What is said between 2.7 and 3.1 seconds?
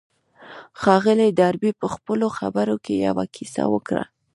کې